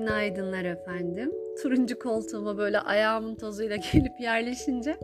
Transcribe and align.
Günaydınlar 0.00 0.64
efendim. 0.64 1.32
Turuncu 1.62 1.98
koltuğuma 1.98 2.58
böyle 2.58 2.80
ayağımın 2.80 3.34
tozuyla 3.34 3.76
gelip 3.92 4.20
yerleşince 4.20 4.96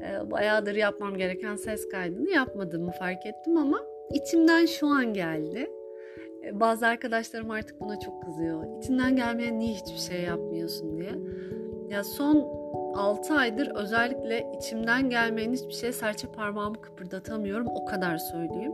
e, 0.00 0.30
bayağıdır 0.30 0.74
yapmam 0.74 1.16
gereken 1.16 1.56
ses 1.56 1.88
kaydını 1.88 2.30
yapmadığımı 2.30 2.90
fark 2.90 3.26
ettim 3.26 3.56
ama 3.56 3.78
içimden 4.14 4.66
şu 4.66 4.86
an 4.86 5.14
geldi. 5.14 5.70
E, 6.44 6.60
bazı 6.60 6.86
arkadaşlarım 6.86 7.50
artık 7.50 7.80
buna 7.80 8.00
çok 8.00 8.22
kızıyor. 8.22 8.78
İçinden 8.78 9.16
gelmeyen 9.16 9.58
niye 9.58 9.74
hiçbir 9.74 10.14
şey 10.14 10.22
yapmıyorsun 10.22 10.98
diye. 10.98 11.12
Ya 11.90 12.04
son 12.04 12.36
6 12.94 13.34
aydır 13.34 13.70
özellikle 13.74 14.46
içimden 14.58 15.10
gelmeyen 15.10 15.52
hiçbir 15.52 15.74
şey 15.74 15.92
serçe 15.92 16.28
parmağımı 16.28 16.80
kıpırdatamıyorum. 16.80 17.66
O 17.66 17.84
kadar 17.84 18.18
söyleyeyim. 18.18 18.72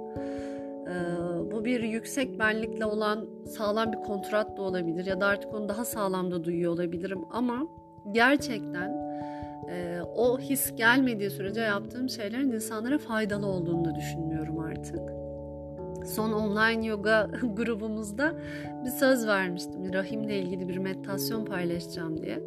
Ee, 0.86 1.52
bu 1.52 1.64
bir 1.64 1.82
yüksek 1.82 2.38
benlikle 2.38 2.84
olan 2.84 3.26
sağlam 3.46 3.92
bir 3.92 3.98
kontrat 3.98 4.56
da 4.56 4.62
olabilir 4.62 5.06
ya 5.06 5.20
da 5.20 5.26
artık 5.26 5.54
onu 5.54 5.68
daha 5.68 5.84
sağlam 5.84 6.30
da 6.30 6.44
duyuyor 6.44 6.72
olabilirim 6.72 7.24
ama 7.30 7.66
gerçekten 8.10 8.90
e, 9.70 10.00
o 10.16 10.38
his 10.38 10.76
gelmediği 10.76 11.30
sürece 11.30 11.60
yaptığım 11.60 12.08
şeylerin 12.08 12.52
insanlara 12.52 12.98
faydalı 12.98 13.46
olduğunu 13.46 13.84
da 13.84 13.94
düşünmüyorum 13.94 14.58
artık. 14.58 15.00
Son 16.06 16.32
online 16.32 16.86
yoga 16.86 17.30
grubumuzda 17.56 18.32
bir 18.84 18.90
söz 18.90 19.26
vermiştim. 19.26 19.92
Rahimle 19.92 20.38
ilgili 20.38 20.68
bir 20.68 20.78
meditasyon 20.78 21.44
paylaşacağım 21.44 22.22
diye. 22.22 22.42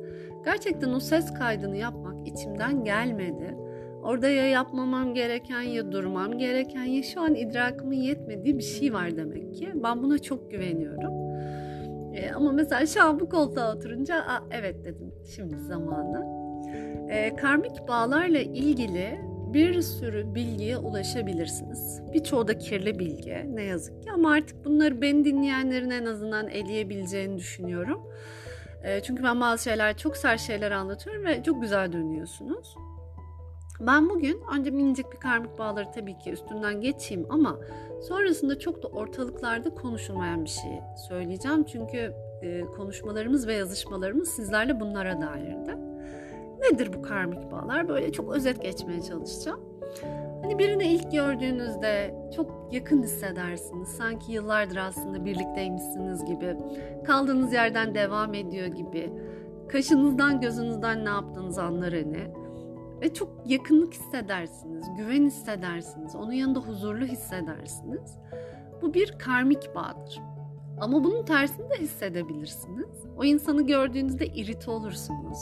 Gerçekten 0.45 0.93
o 0.93 0.99
ses 0.99 1.33
kaydını 1.33 1.77
yapmak 1.77 2.27
içimden 2.27 2.83
gelmedi 2.83 3.64
Orada 4.05 4.29
ya 4.29 4.47
yapmamam 4.47 5.13
gereken 5.13 5.61
ya 5.61 5.91
durmam 5.91 6.37
gereken 6.37 6.83
ya 6.83 7.03
şu 7.03 7.21
an 7.21 7.35
idrakımın 7.35 7.93
yetmediği 7.93 8.57
bir 8.57 8.63
şey 8.63 8.93
var 8.93 9.17
demek 9.17 9.55
ki. 9.55 9.71
Ben 9.75 10.03
buna 10.03 10.19
çok 10.19 10.51
güveniyorum. 10.51 11.13
Ee, 12.15 12.31
ama 12.31 12.51
mesela 12.51 12.85
şu 12.85 13.03
an 13.03 13.19
bu 13.19 13.29
koltuğa 13.29 13.75
oturunca 13.75 14.15
Aa, 14.15 14.43
evet 14.51 14.85
dedim 14.85 15.13
şimdi 15.35 15.57
zamanı. 15.57 16.25
Ee, 17.09 17.35
karmik 17.35 17.87
bağlarla 17.87 18.39
ilgili 18.39 19.19
bir 19.53 19.81
sürü 19.81 20.35
bilgiye 20.35 20.77
ulaşabilirsiniz. 20.77 22.01
Birçoğu 22.13 22.47
da 22.47 22.57
kirli 22.57 22.99
bilgi 22.99 23.45
ne 23.55 23.63
yazık 23.63 24.03
ki 24.03 24.11
ama 24.11 24.31
artık 24.31 24.65
bunları 24.65 25.01
beni 25.01 25.25
dinleyenlerin 25.25 25.89
en 25.89 26.05
azından 26.05 26.47
eleyebileceğini 26.49 27.37
düşünüyorum. 27.37 28.01
Ee, 28.83 29.01
çünkü 29.03 29.23
ben 29.23 29.41
bazı 29.41 29.63
şeyler 29.63 29.97
çok 29.97 30.17
sert 30.17 30.39
şeyler 30.39 30.71
anlatıyorum 30.71 31.25
ve 31.25 31.43
çok 31.43 31.61
güzel 31.61 31.93
dönüyorsunuz. 31.93 32.75
Ben 33.79 34.09
bugün 34.09 34.41
önce 34.57 34.71
minicik 34.71 35.11
bir 35.11 35.17
karmik 35.17 35.59
bağları 35.59 35.91
tabii 35.91 36.17
ki 36.17 36.31
üstünden 36.31 36.81
geçeyim 36.81 37.25
ama 37.29 37.59
sonrasında 38.07 38.59
çok 38.59 38.83
da 38.83 38.87
ortalıklarda 38.87 39.69
konuşulmayan 39.69 40.43
bir 40.43 40.49
şey 40.49 40.81
söyleyeceğim. 41.09 41.63
Çünkü 41.63 42.13
e, 42.41 42.61
konuşmalarımız 42.61 43.47
ve 43.47 43.53
yazışmalarımız 43.53 44.29
sizlerle 44.29 44.79
bunlara 44.79 45.21
dairdi. 45.21 45.77
Nedir 46.59 46.93
bu 46.93 47.01
karmik 47.01 47.51
bağlar? 47.51 47.89
Böyle 47.89 48.11
çok 48.11 48.35
özet 48.35 48.61
geçmeye 48.61 49.01
çalışacağım. 49.01 49.59
Hani 50.41 50.59
birini 50.59 50.83
ilk 50.83 51.11
gördüğünüzde 51.11 52.15
çok 52.35 52.69
yakın 52.71 53.03
hissedersiniz. 53.03 53.89
Sanki 53.89 54.31
yıllardır 54.31 54.75
aslında 54.75 55.25
birlikteymişsiniz 55.25 56.25
gibi. 56.25 56.57
Kaldığınız 57.05 57.53
yerden 57.53 57.95
devam 57.95 58.33
ediyor 58.33 58.67
gibi. 58.67 59.13
Kaşınızdan 59.69 60.41
gözünüzden 60.41 61.05
ne 61.05 61.09
yaptığınızı 61.09 61.63
anlar 61.63 61.93
hani 61.93 62.44
ve 63.01 63.13
çok 63.13 63.29
yakınlık 63.45 63.93
hissedersiniz, 63.93 64.85
güven 64.97 65.25
hissedersiniz, 65.25 66.15
onun 66.15 66.31
yanında 66.31 66.59
huzurlu 66.59 67.05
hissedersiniz. 67.05 68.17
Bu 68.81 68.93
bir 68.93 69.15
karmik 69.19 69.75
bağdır. 69.75 70.21
Ama 70.81 71.03
bunun 71.03 71.25
tersini 71.25 71.69
de 71.69 71.75
hissedebilirsiniz. 71.75 72.89
O 73.17 73.23
insanı 73.23 73.67
gördüğünüzde 73.67 74.27
irite 74.27 74.71
olursunuz. 74.71 75.37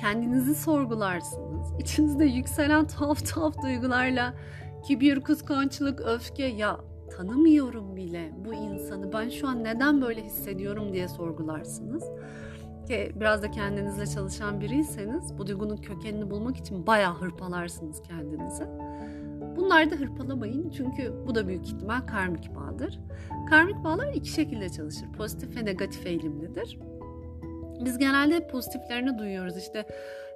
Kendinizi 0.00 0.54
sorgularsınız. 0.54 1.72
İçinizde 1.78 2.24
yükselen 2.24 2.86
tuhaf 2.86 3.26
tuhaf 3.26 3.62
duygularla 3.62 4.34
kibir, 4.84 5.20
kıskançlık, 5.20 6.00
öfke 6.00 6.44
ya 6.44 6.80
tanımıyorum 7.16 7.96
bile 7.96 8.32
bu 8.44 8.54
insanı. 8.54 9.12
Ben 9.12 9.28
şu 9.28 9.48
an 9.48 9.64
neden 9.64 10.02
böyle 10.02 10.24
hissediyorum 10.24 10.92
diye 10.92 11.08
sorgularsınız 11.08 12.04
ki 12.86 13.12
biraz 13.14 13.42
da 13.42 13.50
kendinizle 13.50 14.06
çalışan 14.06 14.60
biriyseniz 14.60 15.38
bu 15.38 15.46
duygunun 15.46 15.76
kökenini 15.76 16.30
bulmak 16.30 16.56
için 16.56 16.86
bayağı 16.86 17.14
hırpalarsınız 17.14 18.02
kendinizi. 18.02 18.64
Bunlar 19.56 19.90
da 19.90 19.94
hırpalamayın 19.94 20.70
çünkü 20.70 21.12
bu 21.26 21.34
da 21.34 21.48
büyük 21.48 21.66
ihtimal 21.66 22.00
karmik 22.00 22.54
bağdır. 22.54 22.98
Karmik 23.50 23.84
bağlar 23.84 24.12
iki 24.14 24.28
şekilde 24.28 24.68
çalışır. 24.68 25.06
Pozitif 25.16 25.56
ve 25.56 25.64
negatif 25.64 26.06
eğilimlidir. 26.06 26.78
Biz 27.84 27.98
genelde 27.98 28.46
pozitiflerini 28.46 29.18
duyuyoruz. 29.18 29.56
İşte 29.56 29.86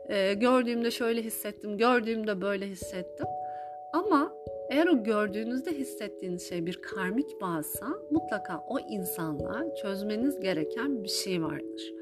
e, 0.09 0.35
gördüğümde 0.35 0.91
şöyle 0.91 1.23
hissettim, 1.23 1.79
gördüğümde 1.79 2.41
böyle 2.41 2.67
hissettim. 2.67 3.27
Ama 3.93 4.33
eğer 4.71 4.87
o 4.87 5.05
gördüğünüzde 5.05 5.73
hissettiğiniz 5.73 6.49
şey 6.49 6.67
bir 6.67 6.83
karmik 6.83 7.41
bağsa 7.41 7.87
mutlaka 8.11 8.65
o 8.69 8.79
insanla 8.79 9.75
çözmeniz 9.83 10.41
gereken 10.41 11.05
bir 11.05 11.09
şey 11.09 11.43
vardır. 11.43 11.93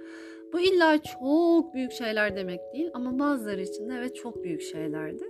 Bu 0.54 0.60
illa 0.60 1.02
çok 1.02 1.74
büyük 1.74 1.92
şeyler 1.92 2.36
demek 2.36 2.60
değil 2.72 2.90
ama 2.94 3.18
bazıları 3.18 3.62
için 3.62 3.88
de 3.88 3.94
evet 3.94 4.16
çok 4.16 4.44
büyük 4.44 4.62
şeylerdir. 4.62 5.28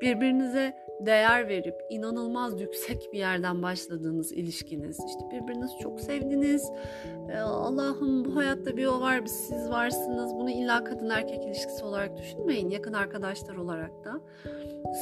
Birbirinize 0.00 0.74
değer 1.00 1.48
verip 1.48 1.74
inanılmaz 1.90 2.60
yüksek 2.60 3.12
bir 3.12 3.18
yerden 3.18 3.62
başladığınız 3.62 4.32
ilişkiniz, 4.32 4.98
işte 5.06 5.20
birbirinizi 5.32 5.78
çok 5.78 6.00
sevdiniz, 6.00 6.70
ee, 7.30 7.38
Allah'ım 7.38 8.24
bu 8.24 8.36
hayatta 8.36 8.76
bir 8.76 8.86
o 8.86 9.00
var, 9.00 9.22
bir 9.22 9.28
siz 9.28 9.70
varsınız. 9.70 10.34
Bunu 10.34 10.50
illa 10.50 10.84
kadın 10.84 11.10
erkek 11.10 11.44
ilişkisi 11.44 11.84
olarak 11.84 12.16
düşünmeyin, 12.16 12.70
yakın 12.70 12.92
arkadaşlar 12.92 13.56
olarak 13.56 14.04
da. 14.04 14.20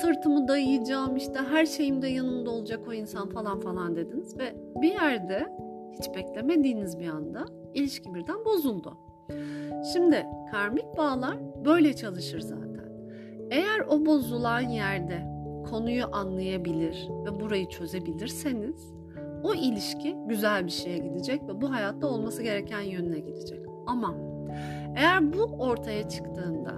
Sırtımı 0.00 0.48
dayayacağım, 0.48 1.16
işte 1.16 1.38
her 1.38 1.66
şeyim 1.66 2.02
de 2.02 2.08
yanımda 2.08 2.50
olacak 2.50 2.80
o 2.88 2.92
insan 2.92 3.28
falan 3.28 3.60
falan 3.60 3.96
dediniz 3.96 4.38
ve 4.38 4.54
bir 4.82 4.92
yerde 4.92 5.46
hiç 5.92 6.14
beklemediğiniz 6.16 6.98
bir 6.98 7.08
anda 7.08 7.44
ilişki 7.74 8.14
birden 8.14 8.44
bozuldu. 8.44 9.07
Şimdi 9.82 10.26
karmik 10.50 10.96
bağlar 10.96 11.36
böyle 11.64 11.96
çalışır 11.96 12.40
zaten. 12.40 12.68
Eğer 13.50 13.80
o 13.88 14.06
bozulan 14.06 14.60
yerde 14.60 15.26
konuyu 15.70 16.04
anlayabilir 16.12 17.08
ve 17.24 17.40
burayı 17.40 17.68
çözebilirseniz 17.68 18.92
o 19.42 19.54
ilişki 19.54 20.16
güzel 20.26 20.66
bir 20.66 20.70
şeye 20.70 20.98
gidecek 20.98 21.42
ve 21.48 21.60
bu 21.60 21.70
hayatta 21.70 22.06
olması 22.06 22.42
gereken 22.42 22.80
yönüne 22.80 23.18
gidecek. 23.18 23.60
Ama 23.86 24.14
eğer 24.96 25.32
bu 25.32 25.42
ortaya 25.42 26.08
çıktığında 26.08 26.74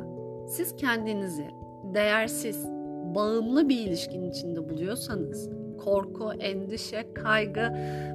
siz 0.48 0.76
kendinizi 0.76 1.46
değersiz, 1.94 2.66
bağımlı 3.14 3.68
bir 3.68 3.78
ilişkinin 3.78 4.30
içinde 4.30 4.68
buluyorsanız 4.68 5.50
korku, 5.78 6.32
endişe, 6.32 7.14
kaygı 7.14 7.72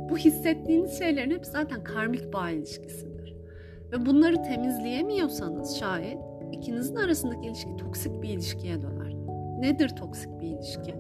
bu 0.10 0.18
hissettiğiniz 0.18 1.00
şeylerin 1.00 1.32
hep 1.32 1.46
zaten 1.46 1.84
karmik 1.84 2.34
bağ 2.34 2.50
ilişkisidir 2.50 3.15
ve 3.92 4.06
bunları 4.06 4.44
temizleyemiyorsanız 4.44 5.78
şayet 5.78 6.20
ikinizin 6.52 6.96
arasındaki 6.96 7.48
ilişki 7.48 7.76
toksik 7.78 8.22
bir 8.22 8.30
ilişkiye 8.30 8.82
döner. 8.82 9.14
Nedir 9.60 9.90
toksik 9.90 10.40
bir 10.40 10.48
ilişki? 10.48 10.96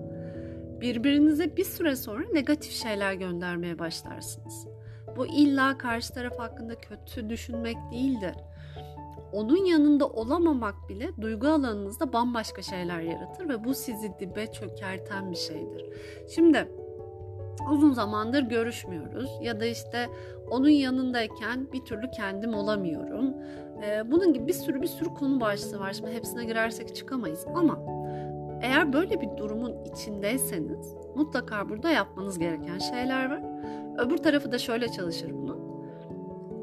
Birbirinize 0.81 1.57
bir 1.57 1.63
süre 1.63 1.95
sonra 1.95 2.23
negatif 2.33 2.71
şeyler 2.71 3.13
göndermeye 3.13 3.79
başlarsınız. 3.79 4.67
Bu 5.17 5.27
illa 5.27 5.77
karşı 5.77 6.13
taraf 6.13 6.39
hakkında 6.39 6.75
kötü 6.75 7.29
düşünmek 7.29 7.77
değildir. 7.91 8.35
Onun 9.33 9.65
yanında 9.65 10.07
olamamak 10.07 10.89
bile 10.89 11.09
duygu 11.21 11.47
alanınızda 11.47 12.13
bambaşka 12.13 12.61
şeyler 12.61 12.99
yaratır 12.99 13.49
ve 13.49 13.63
bu 13.63 13.73
sizi 13.73 14.11
dibe 14.19 14.51
çökerten 14.51 15.31
bir 15.31 15.35
şeydir. 15.35 15.85
Şimdi 16.35 16.67
uzun 17.71 17.93
zamandır 17.93 18.41
görüşmüyoruz 18.41 19.29
ya 19.41 19.59
da 19.59 19.65
işte 19.65 20.07
onun 20.51 20.69
yanındayken 20.69 21.71
bir 21.73 21.85
türlü 21.85 22.11
kendim 22.11 22.53
olamıyorum. 22.53 23.33
Ee, 23.83 24.11
bunun 24.11 24.33
gibi 24.33 24.47
bir 24.47 24.53
sürü 24.53 24.81
bir 24.81 24.87
sürü 24.87 25.09
konu 25.09 25.41
başlığı 25.41 25.79
var. 25.79 25.93
Şimdi 25.93 26.11
hepsine 26.11 26.45
girersek 26.45 26.95
çıkamayız 26.95 27.45
ama 27.55 27.79
eğer 28.61 28.93
böyle 28.93 29.21
bir 29.21 29.37
durumun 29.37 29.75
içindeyseniz 29.85 30.93
mutlaka 31.15 31.69
burada 31.69 31.89
yapmanız 31.89 32.39
gereken 32.39 32.77
şeyler 32.77 33.29
var. 33.29 33.43
Öbür 33.97 34.17
tarafı 34.17 34.51
da 34.51 34.57
şöyle 34.57 34.87
çalışır 34.87 35.31
bunun. 35.33 35.65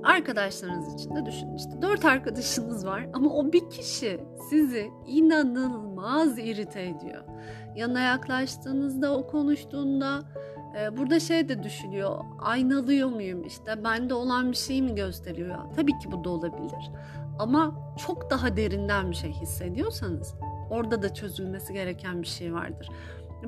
Arkadaşlarınız 0.04 0.94
için 0.94 1.16
de 1.16 1.26
düşünün 1.26 1.54
işte 1.54 1.82
dört 1.82 2.04
arkadaşınız 2.04 2.86
var 2.86 3.06
ama 3.12 3.30
o 3.30 3.52
bir 3.52 3.70
kişi 3.70 4.20
sizi 4.50 4.90
inanılmaz 5.06 6.38
irite 6.38 6.82
ediyor. 6.82 7.24
Yanına 7.76 8.00
yaklaştığınızda 8.00 9.16
o 9.16 9.26
konuştuğunda 9.26 10.22
burada 10.96 11.20
şey 11.20 11.48
de 11.48 11.62
düşünüyor, 11.62 12.18
aynalıyor 12.38 13.08
muyum 13.08 13.44
işte 13.44 13.84
bende 13.84 14.14
olan 14.14 14.50
bir 14.50 14.56
şey 14.56 14.82
mi 14.82 14.94
gösteriyor? 14.94 15.58
Tabii 15.76 15.98
ki 15.98 16.12
bu 16.12 16.24
da 16.24 16.30
olabilir 16.30 16.90
ama 17.38 17.74
çok 18.06 18.30
daha 18.30 18.56
derinden 18.56 19.10
bir 19.10 19.16
şey 19.16 19.32
hissediyorsanız 19.32 20.34
orada 20.70 21.02
da 21.02 21.14
çözülmesi 21.14 21.72
gereken 21.72 22.22
bir 22.22 22.26
şey 22.26 22.54
vardır. 22.54 22.88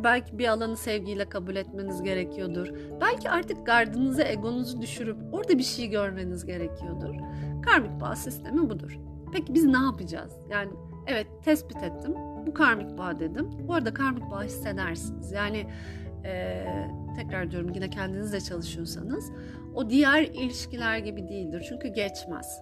Belki 0.05 0.39
bir 0.39 0.49
alanı 0.49 0.77
sevgiyle 0.77 1.29
kabul 1.29 1.57
etmeniz 1.57 2.03
gerekiyordur. 2.03 2.69
Belki 3.01 3.31
artık 3.31 3.67
gardınızı, 3.67 4.23
egonuzu 4.23 4.83
düşürüp 4.83 5.17
orada 5.33 5.59
bir 5.59 5.63
şey 5.63 5.89
görmeniz 5.89 6.47
gerekiyordur. 6.47 7.15
Karmik 7.63 8.01
bağ 8.01 8.17
sistemi 8.17 8.71
budur. 8.71 8.99
Peki 9.33 9.55
biz 9.55 9.65
ne 9.65 9.79
yapacağız? 9.79 10.33
Yani 10.51 10.71
evet 11.07 11.27
tespit 11.45 11.77
ettim. 11.77 12.15
Bu 12.47 12.55
karmik 12.55 12.99
bağ 12.99 13.19
dedim. 13.19 13.51
Bu 13.69 13.75
arada 13.75 13.95
karmik 13.95 14.31
bağ 14.31 14.43
hissedersiniz. 14.43 15.33
Yani 15.33 15.67
e, 16.25 16.65
tekrar 17.17 17.51
diyorum 17.51 17.73
yine 17.75 17.91
kendinizle 17.91 18.41
çalışıyorsanız 18.41 19.31
o 19.75 19.91
diğer 19.91 20.23
ilişkiler 20.23 20.99
gibi 20.99 21.29
değildir. 21.29 21.67
Çünkü 21.69 21.89
geçmez 21.89 22.61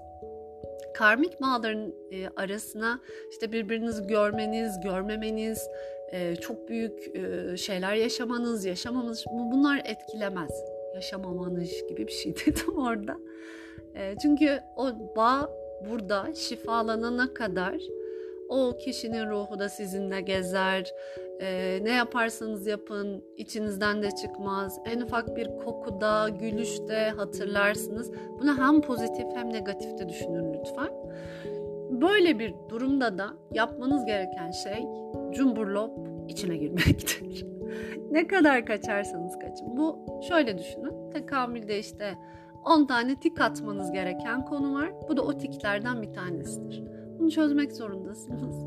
karmik 0.95 1.41
bağların 1.41 1.95
e, 2.11 2.29
arasına 2.37 3.01
işte 3.31 3.53
birbirinizi 3.53 4.07
görmeniz, 4.07 4.81
görmemeniz, 4.81 5.69
e, 6.13 6.37
çok 6.37 6.69
büyük 6.69 7.17
e, 7.17 7.57
şeyler 7.57 7.95
yaşamanız, 7.95 8.65
yaşamamanız 8.65 9.25
bunlar 9.33 9.83
etkilemez. 9.85 10.51
Yaşamamanız 10.95 11.71
gibi 11.89 12.07
bir 12.07 12.13
şey 12.13 12.37
dedim 12.47 12.79
orada. 12.79 13.17
E, 13.95 14.15
çünkü 14.23 14.61
o 14.77 14.87
bağ 15.17 15.51
burada 15.91 16.35
şifalanana 16.35 17.35
kadar 17.35 17.75
o 18.53 18.77
kişinin 18.77 19.31
ruhu 19.31 19.59
da 19.59 19.69
sizinle 19.69 20.21
gezer. 20.21 20.93
Ee, 21.41 21.79
ne 21.83 21.91
yaparsanız 21.91 22.67
yapın 22.67 23.25
içinizden 23.37 24.03
de 24.03 24.11
çıkmaz. 24.11 24.79
En 24.85 25.01
ufak 25.01 25.37
bir 25.37 25.47
kokuda, 25.65 26.29
gülüşte 26.29 27.13
hatırlarsınız. 27.17 28.13
Bunu 28.41 28.59
hem 28.59 28.81
pozitif 28.81 29.27
hem 29.35 29.53
negatif 29.53 29.99
de 29.99 30.09
düşünün 30.09 30.55
lütfen. 30.55 30.91
Böyle 31.91 32.39
bir 32.39 32.55
durumda 32.69 33.19
da 33.19 33.31
yapmanız 33.53 34.05
gereken 34.05 34.51
şey 34.51 34.87
cumburlop 35.35 35.91
içine 36.29 36.57
girmektir. 36.57 37.47
ne 38.11 38.27
kadar 38.27 38.67
kaçarsanız 38.67 39.39
kaçın. 39.39 39.77
Bu 39.77 39.99
şöyle 40.29 40.59
düşünün. 40.59 41.11
Tekamülde 41.11 41.79
işte 41.79 42.15
10 42.65 42.87
tane 42.87 43.21
tik 43.21 43.41
atmanız 43.41 43.93
gereken 43.93 44.45
konu 44.45 44.75
var. 44.75 44.93
Bu 45.09 45.17
da 45.17 45.23
o 45.23 45.39
tiklerden 45.39 46.03
bir 46.03 46.13
tanesidir. 46.13 46.92
Bunu 47.23 47.31
çözmek 47.31 47.73
zorundasınız. 47.73 48.67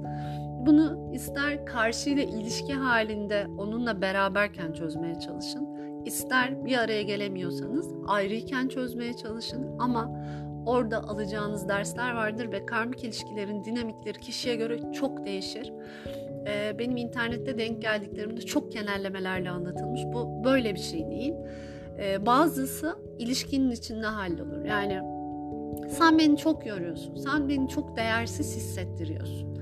Bunu 0.66 1.12
ister 1.14 1.66
karşıyla 1.66 2.24
ilişki 2.24 2.74
halinde 2.74 3.48
onunla 3.58 4.02
beraberken 4.02 4.74
çözmeye 4.74 5.20
çalışın. 5.20 5.68
İster 6.06 6.66
bir 6.66 6.78
araya 6.78 7.02
gelemiyorsanız 7.02 7.94
ayrıyken 8.08 8.68
çözmeye 8.68 9.14
çalışın 9.14 9.80
ama 9.80 10.26
orada 10.66 11.04
alacağınız 11.04 11.70
dersler 11.70 12.14
vardır 12.14 12.52
ve 12.52 12.66
karmik 12.66 13.04
ilişkilerin 13.04 13.64
dinamikleri 13.64 14.20
kişiye 14.20 14.56
göre 14.56 14.92
çok 14.94 15.26
değişir. 15.26 15.74
Ee, 16.48 16.80
benim 16.80 16.98
internette 16.98 17.58
denk 17.58 17.82
geldiklerimde 17.82 18.42
çok 18.42 18.72
genellemelerle 18.72 19.50
anlatılmış. 19.50 20.02
Bu 20.14 20.44
böyle 20.44 20.74
bir 20.74 20.80
şey 20.80 21.10
değil. 21.10 21.34
Ee, 22.00 22.26
bazısı 22.26 22.96
ilişkinin 23.20 23.72
içinde 23.72 24.08
hallolur. 24.08 24.66
Yani 24.66 25.15
sen 25.90 26.20
beni 26.20 26.38
çok 26.38 26.66
yoruyorsun, 26.66 27.16
sen 27.16 27.50
beni 27.50 27.70
çok 27.70 27.98
değersiz 27.98 28.56
hissettiriyorsun. 28.56 29.60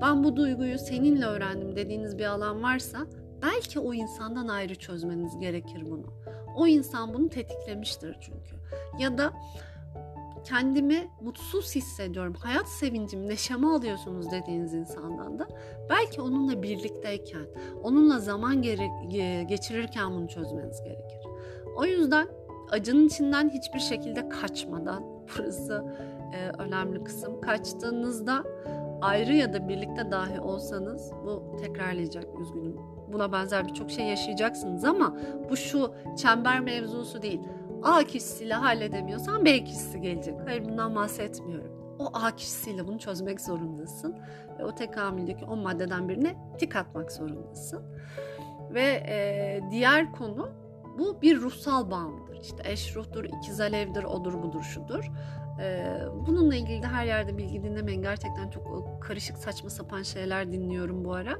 Ben 0.00 0.24
bu 0.24 0.36
duyguyu 0.36 0.78
seninle 0.78 1.24
öğrendim 1.24 1.76
dediğiniz 1.76 2.18
bir 2.18 2.24
alan 2.24 2.62
varsa 2.62 2.98
belki 3.42 3.80
o 3.80 3.94
insandan 3.94 4.48
ayrı 4.48 4.74
çözmeniz 4.74 5.38
gerekir 5.38 5.90
bunu. 5.90 6.06
O 6.56 6.66
insan 6.66 7.14
bunu 7.14 7.28
tetiklemiştir 7.28 8.16
çünkü. 8.20 8.56
Ya 8.98 9.18
da 9.18 9.32
kendimi 10.44 11.08
mutsuz 11.20 11.74
hissediyorum, 11.74 12.34
hayat 12.38 12.68
sevincim, 12.68 13.28
neşemi 13.28 13.66
alıyorsunuz 13.66 14.30
dediğiniz 14.30 14.74
insandan 14.74 15.38
da 15.38 15.48
belki 15.90 16.20
onunla 16.20 16.62
birlikteyken, 16.62 17.46
onunla 17.82 18.18
zaman 18.18 18.62
geçirirken 19.48 20.10
bunu 20.10 20.28
çözmeniz 20.28 20.82
gerekir. 20.82 21.20
O 21.76 21.84
yüzden 21.84 22.28
acının 22.70 23.06
içinden 23.06 23.50
hiçbir 23.50 23.80
şekilde 23.80 24.28
kaçmadan, 24.28 25.04
burası 25.38 25.84
e, 26.32 26.62
önemli 26.62 27.04
kısım, 27.04 27.40
kaçtığınızda 27.40 28.44
ayrı 29.00 29.34
ya 29.34 29.52
da 29.52 29.68
birlikte 29.68 30.10
dahi 30.10 30.40
olsanız 30.40 31.12
bu 31.24 31.56
tekrarlayacak 31.60 32.40
üzgünüm. 32.40 32.76
Buna 33.12 33.32
benzer 33.32 33.68
birçok 33.68 33.90
şey 33.90 34.06
yaşayacaksınız 34.06 34.84
ama 34.84 35.16
bu 35.50 35.56
şu 35.56 35.94
çember 36.16 36.60
mevzusu 36.60 37.22
değil 37.22 37.40
A 37.82 38.04
kişisiyle 38.04 38.54
halledemiyorsan 38.54 39.44
B 39.44 39.64
kişisi 39.64 40.00
gelecek. 40.00 40.34
Hayır 40.46 40.64
bundan 40.64 40.94
bahsetmiyorum. 40.94 41.96
O 41.98 42.10
A 42.12 42.36
kişisiyle 42.36 42.88
bunu 42.88 42.98
çözmek 42.98 43.40
zorundasın. 43.40 44.16
Ve 44.58 44.64
o 44.64 44.74
tekamüldeki 44.74 45.44
o 45.44 45.56
maddeden 45.56 46.08
birine 46.08 46.36
tik 46.58 46.76
atmak 46.76 47.12
zorundasın. 47.12 47.82
Ve 48.74 49.02
e, 49.08 49.60
diğer 49.70 50.12
konu 50.12 50.48
bu 51.00 51.22
bir 51.22 51.40
ruhsal 51.40 51.90
bağımdır. 51.90 52.40
İşte 52.42 52.62
eş 52.64 52.96
ruhtur, 52.96 53.24
ikiz 53.24 53.60
alevdir, 53.60 54.04
odur 54.04 54.42
budur 54.42 54.62
şudur. 54.62 55.10
Ee, 55.60 55.98
bununla 56.26 56.54
ilgili 56.54 56.82
de 56.82 56.86
her 56.86 57.04
yerde 57.04 57.38
bilgi 57.38 57.62
dinlemeyin. 57.62 58.02
Gerçekten 58.02 58.50
çok 58.50 58.98
karışık 59.02 59.36
saçma 59.36 59.70
sapan 59.70 60.02
şeyler 60.02 60.52
dinliyorum 60.52 61.04
bu 61.04 61.14
ara 61.14 61.38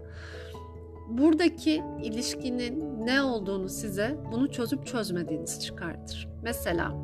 buradaki 1.11 1.83
ilişkinin 2.03 3.07
ne 3.07 3.23
olduğunu 3.23 3.69
size 3.69 4.17
bunu 4.33 4.51
çözüp 4.51 4.87
çözmediğiniz 4.87 5.65
çıkartır. 5.65 6.29
Mesela 6.43 6.95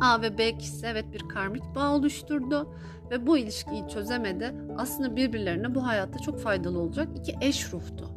A 0.00 0.22
ve 0.22 0.38
B 0.38 0.58
kişisi 0.58 0.86
evet 0.86 1.12
bir 1.12 1.28
karmik 1.28 1.62
bağ 1.74 1.94
oluşturdu 1.94 2.74
ve 3.10 3.26
bu 3.26 3.38
ilişkiyi 3.38 3.88
çözemedi. 3.88 4.54
Aslında 4.78 5.16
birbirlerine 5.16 5.74
bu 5.74 5.86
hayatta 5.86 6.18
çok 6.18 6.40
faydalı 6.40 6.78
olacak 6.78 7.08
iki 7.16 7.34
eş 7.40 7.72
ruhtu. 7.72 8.11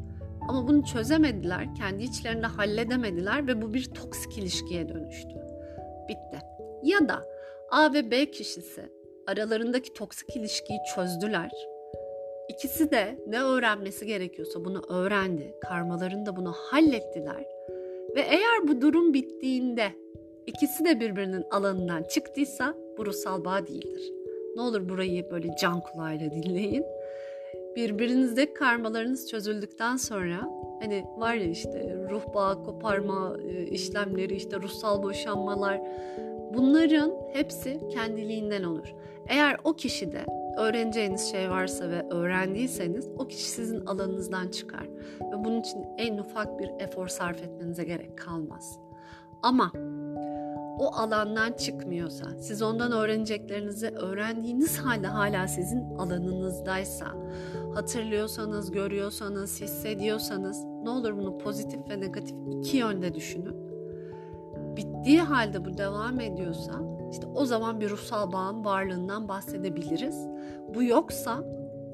Ama 0.47 0.67
bunu 0.67 0.83
çözemediler, 0.83 1.75
kendi 1.75 2.03
içlerinde 2.03 2.47
halledemediler 2.47 3.47
ve 3.47 3.61
bu 3.61 3.73
bir 3.73 3.83
toksik 3.83 4.37
ilişkiye 4.37 4.89
dönüştü. 4.89 5.35
Bitti. 6.09 6.39
Ya 6.83 7.09
da 7.09 7.23
A 7.71 7.93
ve 7.93 8.11
B 8.11 8.31
kişisi 8.31 8.89
aralarındaki 9.27 9.93
toksik 9.93 10.35
ilişkiyi 10.35 10.79
çözdüler 10.95 11.51
İkisi 12.49 12.91
de 12.91 13.19
ne 13.27 13.41
öğrenmesi 13.41 14.05
gerekiyorsa 14.05 14.65
bunu 14.65 14.81
öğrendi. 14.89 15.55
Karmalarını 15.61 16.25
da 16.25 16.35
bunu 16.35 16.51
hallettiler. 16.51 17.45
Ve 18.15 18.21
eğer 18.21 18.67
bu 18.67 18.81
durum 18.81 19.13
bittiğinde 19.13 19.91
ikisi 20.45 20.85
de 20.85 20.99
birbirinin 20.99 21.43
alanından 21.51 22.03
çıktıysa 22.03 22.73
bu 22.97 23.05
ruhsal 23.05 23.45
bağ 23.45 23.67
değildir. 23.67 24.11
Ne 24.55 24.61
olur 24.61 24.89
burayı 24.89 25.31
böyle 25.31 25.55
can 25.61 25.81
kulağıyla 25.81 26.31
dinleyin. 26.31 26.85
Birbirinizdeki 27.75 28.53
karmalarınız 28.53 29.29
çözüldükten 29.29 29.95
sonra 29.95 30.49
hani 30.79 31.05
var 31.17 31.33
ya 31.33 31.49
işte 31.49 32.07
ruh 32.09 32.33
bağı 32.33 32.63
koparma 32.63 33.37
e, 33.47 33.65
işlemleri 33.65 34.35
işte 34.35 34.57
ruhsal 34.57 35.03
boşanmalar 35.03 35.81
bunların 36.53 37.13
hepsi 37.33 37.79
kendiliğinden 37.93 38.63
olur. 38.63 38.93
Eğer 39.27 39.57
o 39.63 39.73
kişi 39.73 40.11
de 40.11 40.25
öğreneceğiniz 40.57 41.31
şey 41.31 41.49
varsa 41.49 41.89
ve 41.89 42.05
öğrendiyseniz 42.09 43.09
o 43.17 43.27
kişi 43.27 43.49
sizin 43.49 43.85
alanınızdan 43.85 44.47
çıkar. 44.47 44.89
Ve 45.21 45.45
bunun 45.45 45.59
için 45.59 45.85
en 45.97 46.17
ufak 46.17 46.59
bir 46.59 46.69
efor 46.79 47.07
sarf 47.07 47.43
etmenize 47.43 47.83
gerek 47.83 48.17
kalmaz. 48.17 48.79
Ama 49.41 49.71
o 50.79 50.95
alandan 50.95 51.51
çıkmıyorsa, 51.51 52.25
siz 52.39 52.61
ondan 52.61 52.91
öğreneceklerinizi 52.91 53.87
öğrendiğiniz 53.87 54.77
halde 54.77 55.07
hala 55.07 55.47
sizin 55.47 55.95
alanınızdaysa, 55.97 57.05
hatırlıyorsanız, 57.73 58.71
görüyorsanız, 58.71 59.61
hissediyorsanız 59.61 60.63
ne 60.83 60.89
olur 60.89 61.17
bunu 61.17 61.37
pozitif 61.37 61.89
ve 61.89 61.99
negatif 61.99 62.35
iki 62.51 62.77
yönde 62.77 63.13
düşünün. 63.13 63.55
Bittiği 64.77 65.21
halde 65.21 65.65
bu 65.65 65.77
devam 65.77 66.19
ediyorsa 66.19 66.73
işte 67.11 67.27
o 67.35 67.45
zaman 67.45 67.79
bir 67.79 67.89
ruhsal 67.89 68.31
bağın 68.31 68.65
varlığından 68.65 69.27
bahsedebiliriz. 69.27 70.27
Bu 70.75 70.83
yoksa 70.83 71.43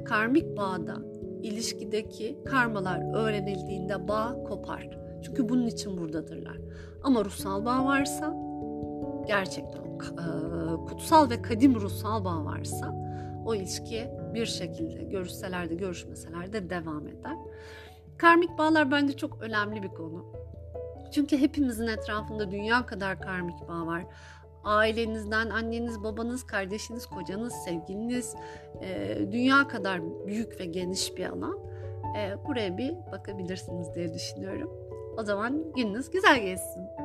karmik 0.06 0.58
bağda 0.58 0.96
ilişkideki 1.42 2.40
karmalar 2.46 3.14
öğrenildiğinde 3.16 4.08
bağ 4.08 4.44
kopar. 4.44 4.90
Çünkü 5.24 5.50
bunun 5.50 5.68
için 5.68 5.98
buradadırlar. 5.98 6.58
Ama 7.04 7.26
ruhsal 7.26 7.66
bağ 7.66 7.86
varsa 7.86 8.51
gerçekten 9.28 9.82
e, 9.82 10.86
kutsal 10.88 11.30
ve 11.30 11.42
kadim 11.42 11.76
ruhsal 11.76 12.26
bağ 12.26 12.46
varsa 12.46 12.96
o 13.46 13.56
ilişki 13.56 14.10
bir 14.34 14.46
şekilde 14.46 15.04
görüşseler 15.04 15.70
de 15.70 15.76
görüşmeseler 15.76 16.54
de 16.54 16.70
devam 16.70 17.08
eder. 17.08 17.36
Karmik 18.18 18.58
bağlar 18.58 18.92
bence 18.92 19.18
çok 19.18 19.42
önemli 19.42 19.84
bir 19.84 19.90
konu. 19.90 20.26
Çünkü 21.12 21.38
hepimizin 21.38 21.88
etrafında 21.88 22.52
dünya 22.52 22.86
kadar 22.86 23.22
karmik 23.22 23.68
bağ 23.68 23.86
var 23.86 24.06
ailenizden 24.64 25.50
anneniz, 25.50 26.04
babanız, 26.04 26.44
kardeşiniz, 26.44 27.06
kocanız, 27.06 27.54
sevgiliniz 27.54 28.36
e, 28.82 29.18
dünya 29.32 29.68
kadar 29.68 30.02
büyük 30.28 30.60
ve 30.60 30.66
geniş 30.66 31.18
bir 31.18 31.26
alan. 31.26 31.60
E, 32.18 32.48
buraya 32.48 32.78
bir 32.78 32.94
bakabilirsiniz 33.12 33.96
diye 33.96 34.14
düşünüyorum. 34.14 34.72
O 35.18 35.24
zaman 35.24 35.74
gününüz 35.76 36.12
güzel 36.12 36.42
geçsin. 36.42 37.01